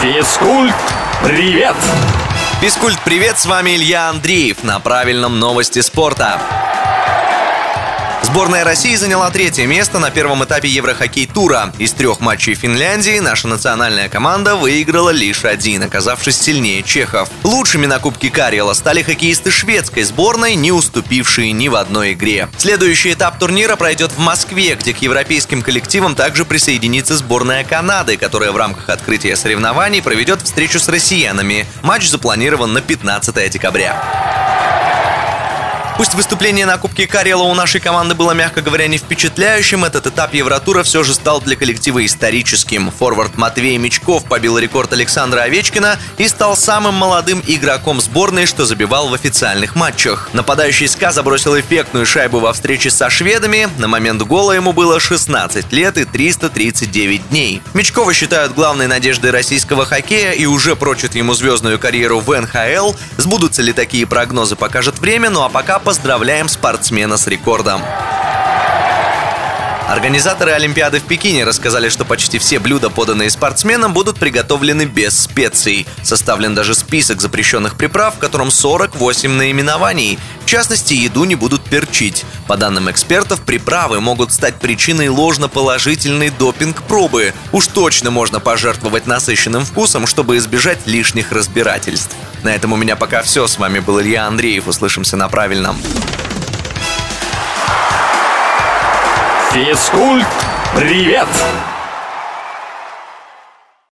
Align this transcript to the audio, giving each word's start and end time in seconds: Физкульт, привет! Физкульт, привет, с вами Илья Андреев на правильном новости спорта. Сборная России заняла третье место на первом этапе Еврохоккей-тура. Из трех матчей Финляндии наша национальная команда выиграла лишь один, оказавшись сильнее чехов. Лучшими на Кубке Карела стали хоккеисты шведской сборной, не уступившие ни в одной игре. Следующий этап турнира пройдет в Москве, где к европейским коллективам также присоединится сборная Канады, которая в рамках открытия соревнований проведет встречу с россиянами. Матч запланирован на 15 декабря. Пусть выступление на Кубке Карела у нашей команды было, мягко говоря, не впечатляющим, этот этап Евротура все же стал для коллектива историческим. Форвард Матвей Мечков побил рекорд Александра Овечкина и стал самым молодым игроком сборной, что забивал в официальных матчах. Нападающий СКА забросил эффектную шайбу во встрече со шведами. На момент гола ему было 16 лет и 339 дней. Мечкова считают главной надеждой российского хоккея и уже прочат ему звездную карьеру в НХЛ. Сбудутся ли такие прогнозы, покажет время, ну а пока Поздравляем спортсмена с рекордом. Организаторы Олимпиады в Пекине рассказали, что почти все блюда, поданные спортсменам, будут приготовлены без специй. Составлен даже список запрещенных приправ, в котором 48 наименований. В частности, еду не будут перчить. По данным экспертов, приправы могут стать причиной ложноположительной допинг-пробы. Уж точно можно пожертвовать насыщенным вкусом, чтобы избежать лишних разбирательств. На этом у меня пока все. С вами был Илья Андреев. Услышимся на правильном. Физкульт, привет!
Физкульт, 0.00 0.74
привет! 1.22 1.76
Физкульт, 2.62 2.98
привет, 3.04 3.38
с 3.38 3.44
вами 3.44 3.76
Илья 3.76 4.08
Андреев 4.08 4.64
на 4.64 4.80
правильном 4.80 5.38
новости 5.38 5.80
спорта. 5.80 6.40
Сборная 8.22 8.64
России 8.64 8.94
заняла 8.96 9.30
третье 9.30 9.66
место 9.66 9.98
на 9.98 10.10
первом 10.10 10.44
этапе 10.44 10.68
Еврохоккей-тура. 10.68 11.72
Из 11.78 11.92
трех 11.92 12.20
матчей 12.20 12.54
Финляндии 12.54 13.18
наша 13.18 13.48
национальная 13.48 14.08
команда 14.10 14.56
выиграла 14.56 15.10
лишь 15.10 15.44
один, 15.44 15.82
оказавшись 15.82 16.38
сильнее 16.38 16.82
чехов. 16.82 17.30
Лучшими 17.44 17.86
на 17.86 17.98
Кубке 17.98 18.30
Карела 18.30 18.74
стали 18.74 19.02
хоккеисты 19.02 19.50
шведской 19.50 20.02
сборной, 20.02 20.54
не 20.54 20.70
уступившие 20.70 21.52
ни 21.52 21.68
в 21.68 21.74
одной 21.74 22.12
игре. 22.12 22.48
Следующий 22.58 23.14
этап 23.14 23.38
турнира 23.38 23.76
пройдет 23.76 24.12
в 24.12 24.18
Москве, 24.18 24.74
где 24.74 24.92
к 24.92 24.98
европейским 24.98 25.62
коллективам 25.62 26.14
также 26.14 26.44
присоединится 26.44 27.16
сборная 27.16 27.64
Канады, 27.64 28.18
которая 28.18 28.52
в 28.52 28.56
рамках 28.56 28.90
открытия 28.90 29.34
соревнований 29.34 30.02
проведет 30.02 30.42
встречу 30.42 30.78
с 30.78 30.88
россиянами. 30.88 31.66
Матч 31.82 32.08
запланирован 32.08 32.74
на 32.74 32.82
15 32.82 33.50
декабря. 33.50 34.19
Пусть 36.00 36.14
выступление 36.14 36.64
на 36.64 36.78
Кубке 36.78 37.06
Карела 37.06 37.42
у 37.42 37.52
нашей 37.52 37.78
команды 37.78 38.14
было, 38.14 38.32
мягко 38.32 38.62
говоря, 38.62 38.86
не 38.86 38.96
впечатляющим, 38.96 39.84
этот 39.84 40.06
этап 40.06 40.32
Евротура 40.32 40.82
все 40.82 41.04
же 41.04 41.12
стал 41.12 41.42
для 41.42 41.56
коллектива 41.56 42.06
историческим. 42.06 42.90
Форвард 42.90 43.36
Матвей 43.36 43.76
Мечков 43.76 44.24
побил 44.24 44.56
рекорд 44.56 44.94
Александра 44.94 45.42
Овечкина 45.42 45.98
и 46.16 46.26
стал 46.26 46.56
самым 46.56 46.94
молодым 46.94 47.42
игроком 47.46 48.00
сборной, 48.00 48.46
что 48.46 48.64
забивал 48.64 49.08
в 49.08 49.12
официальных 49.12 49.74
матчах. 49.76 50.30
Нападающий 50.32 50.88
СКА 50.88 51.12
забросил 51.12 51.60
эффектную 51.60 52.06
шайбу 52.06 52.40
во 52.40 52.54
встрече 52.54 52.88
со 52.88 53.10
шведами. 53.10 53.68
На 53.76 53.86
момент 53.86 54.22
гола 54.22 54.52
ему 54.52 54.72
было 54.72 55.00
16 55.00 55.70
лет 55.70 55.98
и 55.98 56.06
339 56.06 57.28
дней. 57.28 57.60
Мечкова 57.74 58.14
считают 58.14 58.54
главной 58.54 58.86
надеждой 58.86 59.32
российского 59.32 59.84
хоккея 59.84 60.32
и 60.32 60.46
уже 60.46 60.76
прочат 60.76 61.14
ему 61.14 61.34
звездную 61.34 61.78
карьеру 61.78 62.20
в 62.20 62.40
НХЛ. 62.40 62.94
Сбудутся 63.18 63.60
ли 63.60 63.74
такие 63.74 64.06
прогнозы, 64.06 64.56
покажет 64.56 64.98
время, 64.98 65.28
ну 65.28 65.42
а 65.42 65.50
пока 65.50 65.78
Поздравляем 65.90 66.48
спортсмена 66.48 67.16
с 67.16 67.26
рекордом. 67.26 67.82
Организаторы 69.90 70.52
Олимпиады 70.52 71.00
в 71.00 71.02
Пекине 71.02 71.42
рассказали, 71.42 71.88
что 71.88 72.04
почти 72.04 72.38
все 72.38 72.60
блюда, 72.60 72.90
поданные 72.90 73.28
спортсменам, 73.28 73.92
будут 73.92 74.20
приготовлены 74.20 74.84
без 74.84 75.18
специй. 75.18 75.84
Составлен 76.04 76.54
даже 76.54 76.76
список 76.76 77.20
запрещенных 77.20 77.74
приправ, 77.74 78.14
в 78.14 78.18
котором 78.18 78.52
48 78.52 79.32
наименований. 79.32 80.20
В 80.42 80.46
частности, 80.46 80.94
еду 80.94 81.24
не 81.24 81.34
будут 81.34 81.64
перчить. 81.64 82.24
По 82.46 82.56
данным 82.56 82.88
экспертов, 82.88 83.40
приправы 83.40 84.00
могут 84.00 84.32
стать 84.32 84.54
причиной 84.60 85.08
ложноположительной 85.08 86.30
допинг-пробы. 86.30 87.34
Уж 87.50 87.66
точно 87.66 88.12
можно 88.12 88.38
пожертвовать 88.38 89.08
насыщенным 89.08 89.64
вкусом, 89.64 90.06
чтобы 90.06 90.36
избежать 90.36 90.86
лишних 90.86 91.32
разбирательств. 91.32 92.14
На 92.44 92.54
этом 92.54 92.72
у 92.72 92.76
меня 92.76 92.94
пока 92.94 93.22
все. 93.22 93.48
С 93.48 93.58
вами 93.58 93.80
был 93.80 94.00
Илья 94.00 94.28
Андреев. 94.28 94.68
Услышимся 94.68 95.16
на 95.16 95.28
правильном. 95.28 95.76
Физкульт, 99.52 100.28
привет! 100.76 101.26